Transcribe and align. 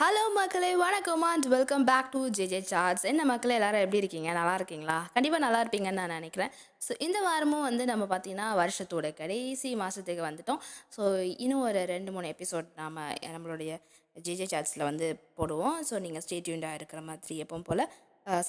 Hello 0.00 0.22
மக்களே 0.36 0.68
வணக்கம் 0.82 1.24
and 1.30 1.46
welcome 1.54 1.82
back 1.88 2.06
to 2.12 2.20
JJ 2.36 2.60
charts 2.70 3.04
என்ன 3.10 3.22
மக்களே 3.30 3.56
எல்லாரும் 3.56 3.82
எப்படி 3.84 4.00
இருக்கீங்க? 4.02 4.28
நல்லா 4.38 4.54
இருக்கீங்களா? 4.58 4.96
கண்டிப்பாக 5.14 5.40
நல்லா 5.44 5.58
இருப்பீங்கன்னு 5.62 6.00
நான் 6.00 6.14
நினைக்கிறேன். 6.18 6.52
ஸோ 6.84 6.92
இந்த 7.06 7.18
வாரமும் 7.26 7.66
வந்து 7.68 7.84
நம்ம 7.90 8.04
பார்த்தீங்கன்னா 8.12 8.46
வருஷத்தோட 8.60 9.08
கடைசி 9.20 9.70
மாதத்துக்கு 9.82 10.22
வந்துட்டோம். 10.28 10.60
ஸோ 10.96 11.02
இன்னும் 11.44 11.64
ஒரு 11.68 11.82
ரெண்டு 11.92 12.12
மூணு 12.14 12.30
எபிசோட் 12.34 12.70
நாம் 12.80 12.98
நம்மளுடைய 13.34 13.74
ஜேஜே 14.28 14.46
சார்ட்ஸில் 14.52 14.88
வந்து 14.90 15.08
போடுவோம். 15.40 15.78
ஸோ 15.90 16.00
நீங்கள் 16.06 16.24
ஸ்டேட்யூண்டாக 16.26 16.78
இருக்கிற 16.80 17.02
மாதிரி 17.10 17.36
எப்பவும் 17.44 17.68
போல் 17.70 17.86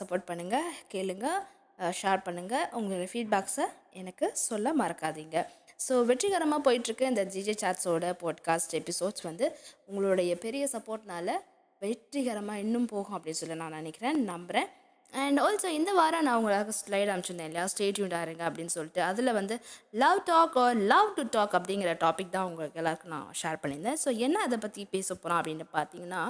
சப்போர்ட் 0.01 0.29
பண்ணுங்கள் 0.31 0.69
கேளுங்க 0.93 1.27
ஷேர் 2.01 2.25
பண்ணுங்கள் 2.29 2.65
உங்களுடைய 2.77 3.09
ஃபீட்பேக்ஸை 3.11 3.67
எனக்கு 4.01 4.25
சொல்ல 4.47 4.73
மறக்காதீங்க. 4.81 5.37
ஸோ 5.85 5.93
வெற்றிகரமாக 6.05 6.61
போயிட்டுருக்கு 6.65 7.09
இந்த 7.11 7.23
ஜிஜே 7.33 7.55
சாட்ஸோட 7.61 8.07
பாட்காஸ்ட் 8.23 8.73
எபிசோட்ஸ் 8.79 9.23
வந்து. 9.29 9.45
உங்களுடைய 9.85 10.31
பெரிய 10.37 10.67
சப்போர்ட்னால 10.73 11.29
வெற்றிகரமாக 11.81 12.59
இன்னும் 12.59 12.85
போகும் 12.85 13.15
அப்படின்னு 13.17 13.41
சொல்லி 13.41 13.55
நான் 13.55 13.79
நினைக்கிறேன் 13.79 14.19
நம்புகிறேன் 14.25 14.69
அண்ட் 15.13 15.39
ஆல்சோ 15.39 15.65
இந்த 15.65 15.91
வாரம் 15.93 16.23
நான் 16.23 16.37
உங்களுக்கு 16.41 16.75
ஸ்லைட் 16.81 17.11
அனுப்பிச்சிருந்தேன் 17.13 17.49
இல்லையா? 17.49 17.65
ஸ்டேட்யூண்டாக 17.67 18.25
இருங்க 18.27 18.43
அப்படின்னு 18.49 18.73
சொல்லிட்டு. 18.75 19.01
அதில் 19.01 19.31
வந்து 19.33 19.55
love 19.91 20.19
talk 20.23 20.57
or 20.57 20.77
love 20.93 21.09
to 21.17 21.23
talk 21.31 21.55
அப்படிங்கிற 21.59 21.93
டாபிக் 22.03 22.29
தான் 22.29 22.47
உங்களுக்கு 22.51 22.79
எல்லாருக்கும் 22.83 23.13
நான் 23.15 23.27
ஷேர் 23.41 23.61
பண்ணியிருந்தேன். 23.63 23.99
ஸோ 24.03 24.17
என்ன 24.17 24.39
அதை 24.41 24.57
பற்றி 24.57 24.85
பேச 24.85 25.09
போகிறோம் 25.15 25.39
அப்படின்னு 25.39 25.67
பார்த்தீங்கன்னா 25.73 26.21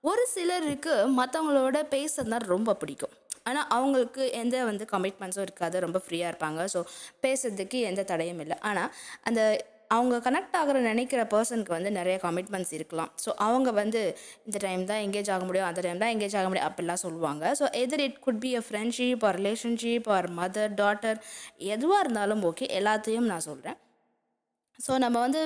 ஒரு 0.00 0.22
சிலருக்கு 0.34 0.94
மற்றவங்களோட 1.18 1.80
பேசுறதுனா 1.96 2.38
ரொம்ப 2.54 2.74
பிடிக்கும். 2.74 3.16
ஆனால் 3.46 3.68
அவங்களுக்கு 3.70 4.24
எந்த 4.42 4.64
வந்து 4.64 4.86
கமிட்மெண்ட்ஸும் 4.94 5.46
இருக்காது. 5.48 5.76
ரொம்ப 5.80 6.00
ஃப்ரீயாக 6.04 6.32
இருப்பாங்க. 6.32 6.62
ஸோ 6.74 6.80
பேசுறதுக்கு 7.26 7.80
எந்த 7.90 8.04
தடையும் 8.12 8.42
இல்லை. 8.46 8.58
ஆனால் 8.62 8.90
அந்த 9.22 9.42
அவங்க 9.90 10.16
கனெக்ட் 10.26 10.56
ஆகிற 10.58 10.78
நினைக்கிற 10.80 11.22
பர்சனுக்கு 11.32 11.72
வந்து 11.76 11.90
நிறைய 11.90 12.16
கமிட்மெண்ட்ஸ் 12.22 12.74
இருக்கலாம். 12.76 13.10
ஸோ 13.24 13.30
அவங்க 13.38 13.70
வந்து 13.80 14.00
இந்த 14.46 14.58
டைம் 14.58 14.84
தான் 14.84 15.02
எங்கேஜ் 15.06 15.30
ஆக 15.34 15.44
முடியும். 15.44 15.68
அந்த 15.70 15.80
டைம் 15.80 16.02
தான் 16.04 16.12
எங்கேஜ் 16.14 16.36
ஆக 16.40 16.46
முடியும். 16.48 16.68
அப்படிலாம் 16.68 17.04
சொல்லுவாங்க. 17.04 17.44
So 17.60 17.66
either 17.82 18.04
it 18.06 18.18
could 18.20 18.40
be 18.40 18.52
a 18.56 18.64
friendship 18.68 19.24
or 19.28 19.38
relationship 19.40 20.08
or 20.08 20.28
mother 20.40 20.74
daughter 20.74 21.20
எதுவாக 21.74 22.04
இருந்தாலும் 22.06 22.44
ஓகே 22.50 22.68
எல்லாத்தையும் 22.80 23.30
நான் 23.32 23.48
சொல்கிறேன் 23.50 23.78
ஸோ 24.78 24.92
நம்ம 24.98 25.16
வந்து 25.20 25.40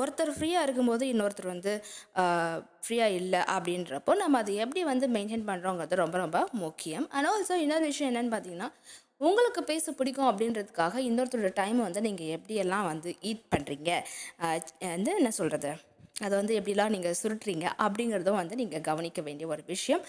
ஒருத்தர் 0.00 0.32
ஃப்ரீயாக 0.36 0.66
இருக்கும்போது 0.66 1.04
இன்னொருத்தர் 1.12 1.52
வந்து 1.54 1.72
ஃப்ரீயாக 2.84 3.18
இல்லை 3.20 3.40
அப்படின்றப்போ 3.54 4.14
நம்ம 4.22 4.38
அதை 4.38 4.54
எப்படி 4.64 4.82
வந்து 4.92 5.08
மெயின்டைன் 5.08 5.48
பண்ணுறோங்கிறது 5.50 6.02
ரொம்ப 6.04 6.18
ரொம்ப 6.18 6.40
முக்கியம். 6.64 7.06
அண்ட் 7.10 7.28
ஆல்சோ 7.30 7.56
இன்னொரு 7.64 7.86
விஷயம் 7.92 8.10
என்னென்னு 8.10 8.34
பார்த்தீங்கன்னா 8.34 8.70
உங்களுக்கு 9.28 9.60
பேச 9.64 9.92
பிடிக்கும் 9.92 10.30
அப்படின்றதுக்காக 10.30 10.96
இன்னொருத்தரோட 11.08 11.52
டைமை 11.60 11.82
வந்து 11.88 12.00
நீங்கள் 12.00 12.32
எப்படியெல்லாம் 12.36 12.88
வந்து 12.92 13.12
ஈட் 13.30 13.44
பண்ணுறீங்க 13.54 13.90
வந்து 14.94 15.12
என்ன 15.20 15.30
சொல்கிறது 15.40 15.70
அதை 16.26 16.34
வந்து 16.38 16.54
எப்படிலாம் 16.58 16.92
நீங்கள் 16.94 17.16
சுருட்டுறீங்க 17.20 17.66
அப்படிங்கிறதும் 17.84 18.38
வந்து 18.40 18.54
நீங்கள் 18.60 18.82
கவனிக்க 18.88 19.20
வேண்டிய 19.26 19.46
ஒரு 19.54 19.62
விஷயம். 19.66 20.02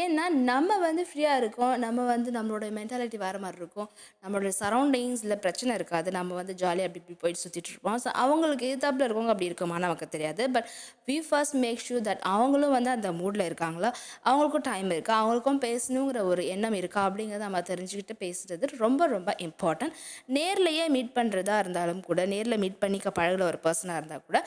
ஏன்னா 0.00 0.24
நம்ம 0.50 0.78
வந்து 0.84 1.02
ஃப்ரீயாக 1.08 1.40
இருக்கோம். 1.42 1.74
நம்ம 1.84 2.06
வந்து 2.12 2.30
நம்மளோட 2.36 2.68
மென்டாலிட்டி 2.78 3.18
வேறு 3.24 3.38
மாதிரி 3.44 3.60
இருக்கும். 3.62 3.88
நம்மளோட 4.24 4.50
சரௌண்டிங்ஸில் 4.60 5.36
பிரச்சனை 5.44 5.74
இருக்காது. 5.78 6.08
நம்ம 6.18 6.34
வந்து 6.40 6.54
ஜாலியாக 6.62 6.88
அப்படி 6.88 7.02
இப்படி 7.04 7.18
போயிட்டு 7.22 7.42
சுற்றிட்டு 7.44 7.70
இருப்போம். 7.74 7.98
ஸோ 8.04 8.08
அவங்களுக்கு 8.22 8.66
எதிர்த்தாப்புல 8.70 9.06
இருக்கவங்க 9.06 9.34
அப்படி 9.34 9.50
இருக்குமா 9.50 9.78
நமக்கு 9.86 10.08
தெரியாது. 10.08 10.42
But 10.56 10.68
we 11.08 11.16
first 11.28 11.56
make 11.64 11.84
sure 11.86 12.02
that 12.08 12.24
அவங்களும் 12.34 12.74
வந்து 12.76 12.90
அந்த 12.96 13.12
மூடில் 13.20 13.44
இருக்காங்களா? 13.50 13.92
அவங்களுக்கும் 14.24 14.66
டைம் 14.70 14.90
இருக்கா? 14.90 15.14
அவங்களுக்கும் 15.22 15.62
பேசணுங்கிற 15.66 16.20
ஒரு 16.32 16.44
எண்ணம் 16.46 16.78
இருக்கா? 16.80 17.00
அப்படிங்கிறத 17.10 17.44
நம்ம 17.48 17.62
தெரிஞ்சுக்கிட்டு 17.72 18.16
பேசுகிறது 18.24 18.72
ரொம்ப 18.84 19.02
ரொம்ப 19.06 19.30
இம்பார்ட்டன்ட் 19.46 19.96
நேர்லையே 20.38 20.86
மீட் 20.96 21.14
பண்ணுறதா 21.18 21.56
இருந்தாலும் 21.58 22.02
கூட 22.10 22.20
நேரில் 22.34 22.60
மீட் 22.64 22.78
பண்ணிக்க 22.78 23.08
பழகிற 23.20 23.42
ஒரு 23.52 23.60
பர்சனாக 23.66 24.00
இருந்தால் 24.00 24.26
கூட 24.26 24.38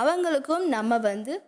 அவங்களுக்கும் 0.00 0.63
நம்ம 0.64 0.98
வந்து 0.98 1.42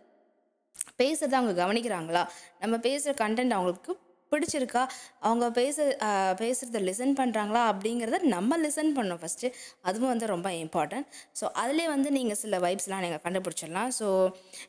பேசுறதை 0.99 1.32
அவங்க 1.32 1.66
கவனிக்கிறாங்களா? 1.66 2.27
நம்ம 2.60 2.78
பேசுகிற 2.78 3.28
கண்டென்ட் 3.28 3.50
அவங்களுக்கு 3.50 3.99
பிடிச்சிருக்கா? 4.33 4.83
அவங்க 5.27 5.47
பேச 5.59 5.85
பேசுகிறத 6.41 6.81
லிசன் 6.89 7.15
பண்ணுறாங்களா 7.21 7.63
அப்படிங்கிறத 7.71 8.19
நம்ம 8.35 8.59
லிசன் 8.65 8.91
பண்ணோம் 8.97 9.21
ஃபஸ்ட்டு 9.23 9.51
அதுவும் 9.89 10.11
வந்து 10.13 10.27
ரொம்ப 10.33 10.49
இம்பார்ட்டன்ட் 10.63 11.07
ஸோ 11.41 11.45
அதிலே 11.63 11.87
வந்து 11.95 12.09
நீங்கள் 12.17 12.39
சில 12.43 12.59
வைப்ஸ்லாம் 12.65 13.03
நீங்கள் 13.07 13.23
கண்டுபிடிச்சிடலாம். 13.27 13.91
ஸோ 13.99 14.07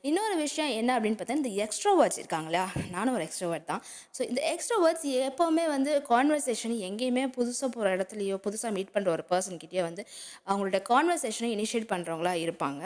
இன்னொரு 0.10 0.36
விஷயம் 0.44 0.72
என்ன 0.80 0.90
அப்படின்னு 0.98 1.20
பார்த்தா 1.22 1.38
இந்த 1.42 1.52
எக்ஸ்ட்ரா 1.66 1.94
வேர்ட்ஸ் 2.00 2.20
இருக்காங்களா 2.22 2.64
நானும் 2.96 3.16
ஒரு 3.18 3.26
எக்ஸ்ட்ரா 3.28 3.50
வேர்ட் 3.54 3.68
தான். 3.72 3.82
ஸோ 4.18 4.22
இந்த 4.30 4.42
எக்ஸ்ட்ரா 4.54 4.78
வேர்ட்ஸ் 4.84 5.08
எப்போவுமே 5.30 5.66
வந்து 5.76 5.94
கான்வர்சேஷன் 6.12 6.76
எங்கேயுமே 6.90 7.26
புதுசாக 7.38 7.70
போகிற 7.76 7.96
இடத்துலையோ 7.98 8.38
புதுசாக 8.48 8.72
மீட் 8.78 8.94
பண்ணுற 8.96 9.12
ஒரு 9.18 9.26
பர்சன்கிட்டயே 9.32 9.84
வந்து 9.90 10.06
அவங்களோட 10.50 10.82
கான்வர்சேஷனை 10.92 11.52
இனிஷியேட் 11.58 11.90
பண்ணுறவங்களா 11.94 12.36
இருப்பாங்க. 12.46 12.84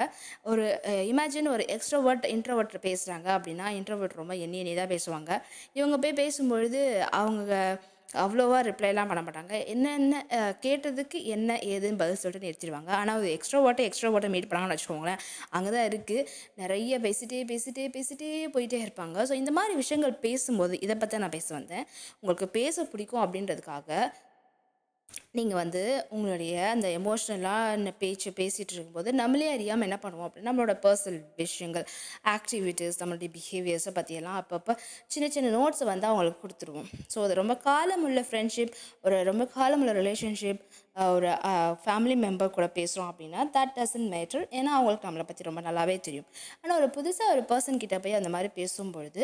ஒரு 0.52 0.66
இமேஜின் 1.14 1.52
ஒரு 1.56 1.66
எக்ஸ்ட்ரா 1.76 2.02
வேர்ட் 2.08 2.28
இன்ட்ரோவர்ட் 2.36 2.76
பேசுகிறாங்க 2.88 3.28
அப்படின்னா 3.38 3.68
இன்ட்ரோவர்ட் 3.80 4.20
ரொம்ப 4.22 4.34
எண்ணி 4.46 4.60
எண்ணி 4.64 4.76
தான் 4.82 4.92
பேசுவாங்க. 4.96 5.32
இவங்க 5.80 5.96
போய் 6.04 6.20
பேசும்போது 6.24 6.61
பொழுது 6.62 6.84
அவங்க 7.22 7.54
அவ்வளோவா 8.22 8.58
ரிப்ளைலாம் 8.68 9.10
பண்ண 9.10 9.22
மாட்டாங்க. 9.26 9.54
என்னென்ன 9.74 10.16
கேட்டதுக்கு 10.64 11.18
என்ன 11.36 11.56
ஏதுன்னு 11.74 12.00
பதில் 12.02 12.20
சொல்லிட்டு 12.22 12.48
நிறுத்திடுவாங்க. 12.48 12.90
ஆனால் 12.98 13.20
ஒரு 13.22 13.30
extra 13.36 13.60
water 13.66 13.88
extra 13.90 14.10
water 14.14 14.34
meet 14.34 14.48
பண்ணாங்கன்னு 14.50 14.76
வச்சுக்கோங்களேன் 14.78 15.22
அங்கே 15.58 15.70
தான் 15.76 15.88
இருக்குது 15.90 16.26
நிறைய 16.62 17.00
பேசிட்டே 17.06 17.40
பேசிட்டே 17.52 17.86
பேசிட்டே 17.96 18.32
போயிட்டே 18.56 18.82
இருப்பாங்க. 18.86 19.18
ஸோ 19.30 19.36
இந்த 19.42 19.54
மாதிரி 19.58 19.76
விஷயங்கள் 19.84 20.16
பேசும்போது 20.28 20.82
இதை 20.88 20.98
பற்றி 21.04 21.24
நான் 21.26 21.36
பேச 21.38 21.48
வந்தேன். 21.60 21.88
உங்களுக்கு 22.22 22.50
பேச 22.60 22.86
பிடிக்கும் 22.92 23.24
அப்படின்றதுக்காக 23.26 24.02
நீங்கள் 25.38 25.60
வந்து 25.62 25.82
உங்களுடைய 26.10 26.54
அந்த 26.74 26.88
எமோஷ்னலான 27.00 27.92
பேச்சு 28.02 28.30
பேசிகிட்டு 28.40 28.74
இருக்கும்போது 28.76 29.10
நம்மளே 29.22 29.48
அறியாமல் 29.56 29.88
என்ன 29.88 29.98
பண்ணுவோம் 30.04 30.28
அப்படின்னா 30.28 30.50
நம்மளோட 30.50 30.74
பர்சனல் 30.86 31.20
விஷயங்கள் 31.42 31.86
ஆக்டிவிட்டீஸ் 32.36 33.00
நம்மளுடைய 33.02 33.32
பிஹேவியர்ஸை 33.38 33.94
பற்றியெல்லாம் 34.00 34.40
அப்பப்போ 34.42 34.74
சின்ன 35.14 35.30
சின்ன 35.36 35.52
நோட்ஸை 35.58 35.88
வந்து 35.92 36.08
அவங்களுக்கு 36.12 36.42
கொடுத்துருவோம். 36.44 36.90
ஸோ 37.14 37.20
அது 37.26 37.40
ரொம்ப 37.42 37.56
காலமுள்ள 37.70 38.24
ஃப்ரெண்ட்ஷிப் 38.30 38.74
ஒரு 39.06 39.18
ரொம்ப 39.32 39.46
காலமுள்ள 39.58 39.94
ரிலேஷன்ஷிப் 40.02 40.62
ஒரு 41.16 41.30
ஃபேமிலி 41.84 42.16
மெம்பர் 42.26 42.56
கூட 42.56 42.68
பேசுகிறோம் 42.78 43.10
அப்படின்னா 43.12 43.42
தட் 43.56 43.74
டசன்ட் 43.78 44.10
மேட்டர் 44.16 44.44
ஏன்னா 44.60 44.72
அவங்களுக்கு 44.78 45.08
நம்மளை 45.08 45.26
பற்றி 45.28 45.44
ரொம்ப 45.50 45.62
நல்லாவே 45.68 45.96
தெரியும். 46.08 46.28
ஆனால் 46.62 46.78
ஒரு 46.82 46.90
புதுசாக 46.98 47.34
ஒரு 47.36 47.44
பர்சன் 47.52 47.82
கிட்ட 47.84 47.98
போய் 48.00 48.20
அந்த 48.20 48.32
மாதிரி 48.36 48.50
பேசும்பொழுது 48.60 49.24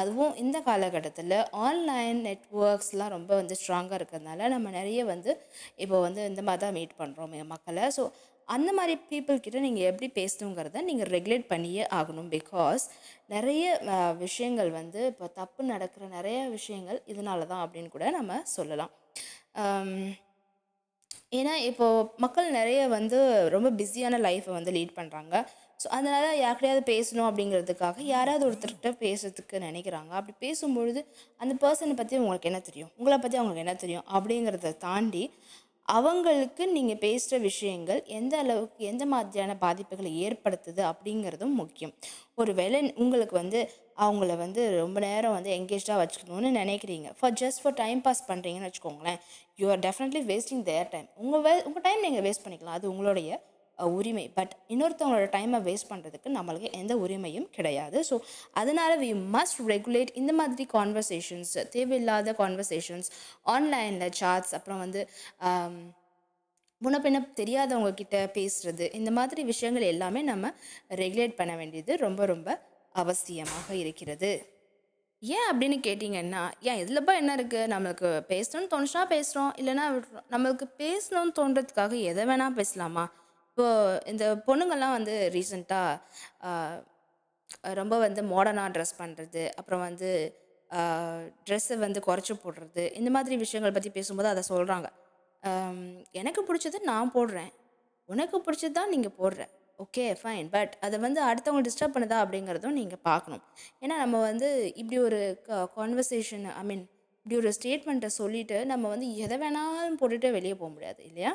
அதுவும் 0.00 0.32
இந்த 0.42 0.58
காலகட்டத்தில் 0.68 1.36
ஆன்லைன் 1.66 2.20
நெட்ஒர்க்ஸ்லாம் 2.28 3.14
ரொம்ப 3.16 3.30
வந்து 3.40 3.56
ஸ்ட்ராங்காக 3.60 3.98
இருக்கிறதுனால 4.00 4.48
நம்ம 4.54 4.70
நிறைய 4.78 5.00
வந்து 5.12 5.21
இப்போ 5.84 5.96
வந்து 6.06 6.20
இந்த 6.30 6.42
மாதிரி 6.48 6.62
தான் 6.64 6.76
மீட் 6.78 7.00
பண்ணுறோம் 7.00 7.34
மக்களை. 7.54 7.86
ஸோ 7.96 8.04
அந்த 8.54 8.70
மாதிரி 8.78 8.94
பீப்புள்கிட்ட 9.10 9.58
நீங்கள் 9.66 9.88
எப்படி 9.90 10.08
பேசணுங்கிறத 10.18 10.80
நீங்கள் 10.88 11.10
ரெகுலேட் 11.16 11.46
பண்ணியே 11.52 11.84
ஆகணும். 11.98 12.28
பிகாஸ் 12.36 12.84
நிறைய 13.34 13.64
விஷயங்கள் 14.24 14.70
வந்து 14.80 15.00
இப்போ 15.12 15.26
தப்பு 15.40 15.62
நடக்கிற 15.72 16.08
நிறைய 16.18 16.38
விஷயங்கள் 16.56 16.98
இதனால 17.14 17.46
தான் 17.52 17.64
அப்படின்னு 17.64 17.94
கூட 17.96 18.10
நம்ம 18.18 18.40
சொல்லலாம். 18.56 18.92
ஏன்னா 21.38 21.52
இப்போது 21.68 22.08
மக்கள் 22.24 22.56
நிறைய 22.60 22.80
வந்து 22.98 23.18
ரொம்ப 23.54 23.68
பிஸியான 23.80 24.18
லைஃப்பை 24.26 24.52
வந்து 24.58 24.74
லீட் 24.76 24.98
பண்ணுறாங்க 24.98 25.34
ஸோ 25.82 25.88
அதனால் 25.96 26.38
யார்கிட்டயாவது 26.42 26.84
பேசணும் 26.92 27.28
அப்படிங்கிறதுக்காக 27.28 28.04
யாராவது 28.14 28.44
ஒருத்தர்கிட்ட 28.48 28.90
பேசுறதுக்கு 29.04 29.64
நினைக்கிறாங்க. 29.68 30.10
அப்படி 30.18 30.34
பேசும்பொழுது 30.46 31.00
அந்த 31.42 31.52
பர்சனை 31.64 31.96
பற்றி 32.00 32.22
உங்களுக்கு 32.22 32.50
என்ன 32.50 32.62
தெரியும்? 32.70 32.92
உங்களை 32.98 33.18
பற்றி 33.24 33.38
அவங்களுக்கு 33.40 33.66
என்ன 33.66 33.76
தெரியும்? 33.84 34.06
அப்படிங்கிறத 34.16 34.72
தாண்டி 34.86 35.24
அவங்களுக்கு 35.88 36.64
நீங்கள் 36.74 37.00
பேசுகிற 37.04 37.36
விஷயங்கள் 37.46 38.00
எந்த 38.18 38.34
அளவுக்கு 38.42 38.82
எந்த 38.90 39.04
மாதிரியான 39.12 39.56
பாதிப்புகளை 39.62 40.10
ஏற்படுத்துது 40.26 40.82
அப்படிங்கிறதும் 40.90 41.56
முக்கியம். 41.62 41.92
ஒரு 42.40 42.52
வேலை 42.60 42.80
உங்களுக்கு 43.04 43.34
வந்து 43.40 43.60
அவங்கள 44.04 44.36
வந்து 44.44 44.62
ரொம்ப 44.82 44.98
நேரம் 45.06 45.34
வந்து 45.36 45.50
எங்கேஜாக 45.58 45.98
வச்சுக்கணும்னு 46.02 46.50
நினைக்கிறீங்க. 46.60 47.08
For 47.18 47.34
just 47.42 47.62
for 47.62 47.78
time 47.82 48.02
pass 48.06 48.22
பண்ணுறீங்கன்னு 48.30 48.68
வச்சுக்கோங்களேன். 48.70 49.18
You 49.62 49.66
are 49.74 49.82
definitely 49.86 50.22
wasting 50.30 50.64
their 50.70 50.92
time 50.94 51.08
உங்கள் 51.24 51.42
வே 51.46 51.54
உங்கள் 51.70 51.84
டைம் 51.88 52.04
நீங்கள் 52.06 52.24
வேஸ்ட் 52.28 52.44
பண்ணிக்கலாம். 52.44 52.78
அது 52.80 52.88
உங்களுடைய 52.92 53.40
உரிமை. 53.78 54.24
பட் 54.38 54.52
இன்னொருத்தவங்களோட 54.74 55.28
டைமை 55.36 55.58
வேஸ்ட் 55.68 55.90
பண்ணுறதுக்கு 55.92 56.28
நம்மளுக்கு 56.36 56.68
எந்த 56.80 56.92
உரிமையும் 57.04 57.48
கிடையாது. 57.56 57.98
ஸோ 58.10 58.18
அதனால் 58.60 58.94
வி 59.04 59.10
மஸ்ட் 59.36 59.60
ரெகுலேட் 59.72 60.12
இந்த 60.20 60.34
மாதிரி 60.40 60.66
கான்வர்சேஷன்ஸ் 60.76 61.54
தேவையில்லாத 61.76 62.34
கான்வர்சேஷன்ஸ் 62.42 63.10
ஆன்லைனில் 63.54 64.14
சாட்ஸ் 64.20 64.54
அப்புறம் 64.58 64.82
வந்து 64.84 65.02
முன்ன 66.84 66.98
பின்ன 67.02 67.18
தெரியாதவங்க 67.40 67.90
கிட்ட 67.98 68.16
பேசுறது 68.36 68.86
இந்த 69.00 69.10
மாதிரி 69.18 69.42
விஷயங்கள் 69.50 69.90
எல்லாமே 69.90 70.22
நம்ம 70.30 70.46
ரெகுலேட் 71.02 71.38
பண்ண 71.40 71.52
வேண்டியது 71.60 71.92
ரொம்ப 72.06 72.22
ரொம்ப 72.32 72.48
அவசியமாக 73.02 73.68
இருக்கிறது. 73.82 74.32
ஏன் 75.22 75.46
அப்படின்னு 75.50 75.76
கேட்டிங்கன்னா 75.86 76.40
ஏன் 76.68 76.80
இதில்ப்பா 76.82 77.12
என்ன 77.20 77.32
இருக்குது 77.38 77.70
நம்மளுக்கு 77.72 78.08
பேசணும்னு 78.32 78.70
தோணுச்சுனா 78.72 79.02
பேசுகிறோம் 79.12 79.52
இல்லைன்னா 79.60 79.84
நம்மளுக்கு 80.34 80.66
பேசணும்னு 80.82 81.36
தோன்றதுக்காக 81.38 82.00
எதை 82.10 82.24
வேணால் 82.30 82.58
பேசலாமா? 82.60 83.04
இப்போ 83.52 83.66
இந்த 84.10 84.24
பொண்ணுங்கள்லாம் 84.46 84.94
வந்து 84.96 85.14
ரீசண்டாக 85.34 86.84
ரொம்ப 87.78 87.94
வந்து 88.04 88.20
மாடர்னாக 88.30 88.72
ட்ரெஸ் 88.74 88.94
பண்ணுறது 89.00 89.42
அப்புறம் 89.60 89.82
வந்து 89.88 90.10
ட்ரெஸ்ஸை 91.46 91.76
வந்து 91.84 92.00
குறைச்சி 92.06 92.34
போடுறது 92.44 92.84
இந்த 93.00 93.10
மாதிரி 93.16 93.34
விஷயங்கள் 93.42 93.74
பற்றி 93.76 93.90
பேசும்போது 93.96 94.28
அதை 94.34 94.42
சொல்கிறாங்க 94.52 94.88
எனக்கு 96.20 96.40
பிடிச்சது 96.48 96.78
நான் 96.90 97.12
போடுறேன். 97.16 97.52
உனக்கு 98.08 98.36
பிடிச்சது 98.46 98.74
தான் 98.78 98.92
நீங்கள் 98.94 99.14
போடுற. 99.20 99.42
ஓகே 99.84 100.04
ஃபைன் 100.20 100.48
பட் 100.54 100.72
அதை 100.86 100.96
வந்து 101.06 101.20
அடுத்தவங்க 101.28 101.64
டிஸ்டர்ப் 101.68 101.94
பண்ணுதா 101.96 102.18
அப்படிங்கிறதும் 102.24 102.78
நீங்கள் 102.80 103.02
பார்க்கணும். 103.10 103.44
ஏன்னா 103.82 103.94
நம்ம 104.04 104.16
வந்து 104.30 104.48
இப்படி 104.80 104.98
ஒரு 105.08 105.20
கான்வர்சேஷன் 105.78 106.46
ஐ 106.60 106.64
மீன் 106.70 106.84
இப்படி 107.26 107.36
ஒரு 107.40 107.50
ஸ்டேட்மெண்ட்டை 107.56 108.08
சொல்லிவிட்டு 108.20 108.56
நம்ம 108.70 108.88
வந்து 108.92 109.08
எதை 109.24 109.36
வேணாலும் 109.42 109.98
போட்டுட்டு 110.00 110.28
வெளியே 110.36 110.54
போக 110.60 110.70
முடியாது 110.72 111.00
இல்லையா? 111.08 111.32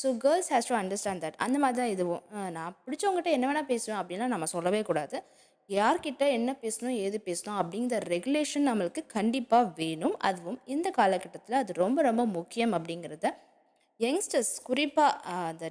So 0.00 0.06
girls 0.24 0.50
has 0.52 0.68
to 0.70 0.76
understand 0.80 1.22
that 1.24 1.38
அந்த 1.46 1.56
மாதிரி 1.62 1.78
தான் 1.80 1.92
இதுவும் 1.94 2.22
நான் 2.56 2.76
பிடிச்சவங்ககிட்ட 2.84 3.30
என்ன 3.36 3.46
வேணால் 3.50 3.70
பேசுவேன் 3.72 4.00
அப்படின்னா 4.00 4.26
நம்ம 4.34 4.46
சொல்லவே 4.54 4.82
கூடாது. 4.90 5.18
யார்கிட்ட 5.70 6.24
என்ன 6.38 6.50
பேசணும் 6.62 6.96
ஏது 7.04 7.18
பேசணும் 7.28 7.58
அப்படிங்கிற 7.60 7.98
ரெகுலேஷன் 8.14 8.66
நம்மளுக்கு 8.70 9.02
கண்டிப்பாக 9.16 9.72
வேணும். 9.80 10.16
அதுவும் 10.28 10.58
இந்த 10.74 10.88
காலகட்டத்தில் 11.00 11.60
அது 11.62 11.72
ரொம்ப 11.84 12.02
ரொம்ப 12.08 12.24
முக்கியம் 12.38 12.74
அப்படிங்கிறத 12.78 13.28
யங்ஸ்டர்ஸ் 14.00 14.54
குறிப்பாக 14.68 15.34
அந்த 15.50 15.66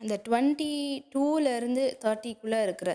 அந்த 0.00 0.14
டுவெண்ட்டி 0.26 0.70
டூலேருந்து 1.14 1.84
தேர்ட்டிக்குள்ளே 2.04 2.58
இருக்கிற 2.66 2.90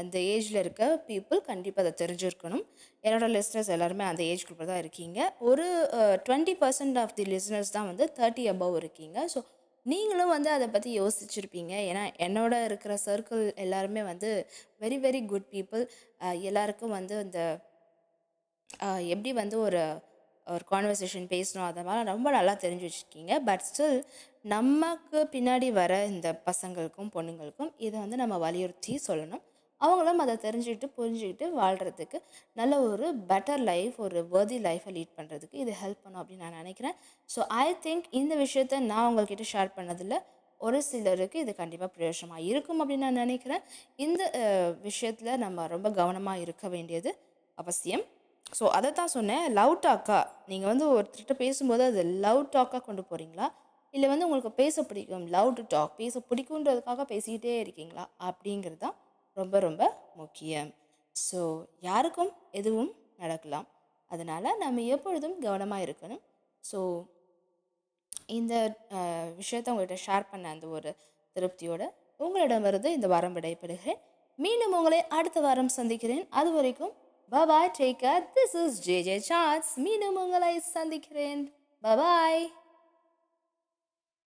அந்த 0.00 0.16
ஏஜில் 0.34 0.60
இருக்க 0.62 0.84
பீப்புள் 1.08 1.40
கண்டிப்பாக 1.50 1.84
அதை 1.84 1.92
தெரிஞ்சிருக்கணும். 2.02 2.64
என்னோட 3.06 3.26
லிஸ்னர்ஸ் 3.34 3.70
எல்லாருமே 3.76 4.04
அந்த 4.10 4.22
ஏஜ் 4.30 4.44
குரூப்பில் 4.46 4.70
தான் 4.72 4.82
இருக்கீங்க. 4.84 5.18
ஒரு 5.50 5.66
twenty 6.28 6.54
percent 6.62 6.98
of 7.02 7.14
the 7.18 7.26
listeners 7.34 7.74
தான் 7.76 7.88
வந்து 7.90 8.06
தேர்ட்டி 8.18 8.46
அபவ் 8.54 8.76
இருக்கீங்க. 8.82 9.18
ஸோ 9.34 9.40
நீங்களும் 9.86 10.32
வந்து 10.36 10.50
அதை 10.56 10.66
பற்றி 10.74 10.90
யோசிச்சிருப்பீங்க. 11.00 11.72
ஏன்னா 11.90 12.04
என்னோட 12.26 12.54
இருக்கிற 12.68 12.92
சர்க்கிள் 13.06 13.44
எல்லாருமே 13.64 14.02
வந்து 14.12 14.30
வெரி 14.84 14.98
வெரி 15.04 15.20
குட் 15.32 15.50
பீப்புள் 15.54 15.84
எல்லாருக்கும் 16.50 16.96
வந்து 16.98 17.16
அந்த 17.24 17.40
எப்படி 19.14 19.30
வந்து 19.42 19.56
ஒரு 19.66 19.82
ஒரு 20.54 20.64
கான்வர்சேஷன் 20.72 21.26
பேசணும் 21.34 21.66
அதை 21.70 21.82
மாதிரி 21.88 22.10
ரொம்ப 22.12 22.28
நல்லா 22.36 22.54
தெரிஞ்சு 22.64 22.86
வச்சுருக்கீங்க. 22.88 23.32
பட் 23.48 23.64
ஸ்டில் 23.68 23.98
நமக்கு 24.54 25.20
பின்னாடி 25.34 25.68
வர 25.80 25.92
இந்த 26.12 26.28
பசங்களுக்கும் 26.48 27.12
பொண்ணுங்களுக்கும் 27.16 27.72
இதை 27.86 27.96
வந்து 28.04 28.18
நம்ம 28.22 28.38
வலியுறுத்தி 28.46 28.94
சொல்லணும். 29.08 29.42
அவங்களும் 29.80 30.22
அதை 30.24 30.34
தெரிஞ்சுக்கிட்டு 30.44 30.88
புரிஞ்சுக்கிட்டு 30.98 31.46
வாழ்கிறதுக்கு 31.58 32.18
நல்ல 32.58 32.74
ஒரு 32.90 33.06
பெட்டர் 33.30 33.62
லைஃப் 33.70 33.96
ஒரு 34.06 34.20
வேர்தி 34.34 34.58
லைஃப்பை 34.68 34.92
லீட் 34.96 35.16
பண்ணுறதுக்கு 35.18 35.56
இது 35.64 35.72
ஹெல்ப் 35.82 36.02
பண்ணும் 36.04 36.20
அப்படின்னு 36.22 36.46
நான் 36.46 36.60
நினைக்கிறேன். 36.62 36.96
ஸோ 37.34 37.40
ஐ 37.64 37.66
திங்க் 37.86 38.06
இந்த 38.20 38.34
விஷயத்த 38.44 38.80
நான் 38.92 39.06
உங்கள்கிட்ட 39.10 39.46
ஷேர் 39.52 39.76
பண்ணதில் 39.78 40.16
ஒரு 40.60 40.78
சிலருக்கு 40.90 41.38
இது 41.44 41.52
கண்டிப்பாக 41.62 41.90
பிரயோஜனமாக 41.96 42.46
இருக்கும் 42.50 42.78
அப்படின்னு 42.82 43.06
நான் 43.06 43.22
நினைக்கிறேன். 43.24 43.64
இந்த 44.06 44.22
விஷயத்தில் 44.88 45.40
நம்ம 45.44 45.66
ரொம்ப 45.74 45.90
கவனமாக 46.00 46.44
இருக்க 46.46 46.68
வேண்டியது 46.74 47.10
அவசியம். 47.58 48.04
ஸோ 48.58 48.64
அதை 48.76 48.90
தான் 48.98 49.12
சொன்னேன். 49.14 49.44
லவ் 49.58 49.74
டாக்கா 49.86 50.18
நீங்கள் 50.50 50.70
வந்து 50.72 50.86
ஒருத்தர்கிட்ட 50.96 51.34
பேசும்போது 51.44 51.82
அது 51.90 52.02
லவ் 52.24 52.42
டாக்காக 52.56 52.82
கொண்டு 52.88 53.02
போகிறீங்களா 53.10 53.46
இல்லை 53.94 54.08
வந்து 54.12 54.26
உங்களுக்கு 54.26 54.52
பேச 54.60 54.82
பிடிக்கும் 54.88 55.26
லவ் 55.34 55.50
டு 55.58 55.62
டாக் 55.74 55.92
பேச 56.00 56.20
பிடிக்குன்றதுக்காக 56.30 57.04
பேசிக்கிட்டே 57.12 57.54
இருக்கீங்களா? 57.64 58.04
அப்படிங்கிறது 58.28 58.80
தான் 58.84 58.96
ரொம்ப 59.36 59.58
ரொம்ப 59.66 59.82
முக்கியம். 60.20 60.70
ஸோ 61.16 61.40
யாருக்கும் 61.88 62.32
எதுவும் 62.60 62.90
நடக்கலாம். 63.22 63.66
அதனால் 64.10 64.48
நம்ம 64.64 64.82
எப்பொழுதும் 64.96 65.36
கவனமாக 65.44 65.84
இருக்கணும். 65.86 66.22
ஸோ 66.64 66.80
இந்த 68.38 68.54
விஷயத்த 69.40 69.40
விஷயத்தை 69.40 69.70
உங்கள்கிட்ட 69.72 69.98
ஷேர் 70.06 70.30
பண்ண 70.30 70.52
அந்த 70.54 70.66
ஒரு 70.76 70.90
திருப்தியோட 71.36 71.82
உங்களிடமிருந்து 72.24 72.90
இந்த 72.96 73.06
வாரம் 73.12 73.34
விடைபெறுகிறேன். 73.38 74.00
மீண்டும் 74.38 74.76
உங்களை 74.78 75.00
அடுத்த 75.18 75.38
வாரம் 75.46 75.74
சந்திக்கிறேன். 75.78 76.24
அது 76.38 76.50
வரைக்கும் 76.56 76.94
Bye 77.28 77.46
bye. 77.46 77.68
Take 77.74 78.00
care. 78.00 78.22
This 78.34 78.54
is 78.54 78.80
JJ 78.80 79.26
Charts. 79.26 79.76
Meenu 79.78 80.12
Mangala 80.16 80.56
is 80.56 80.64
Sandhikiren. 80.74 81.48
Bye 81.82 81.96
bye. 81.96 82.65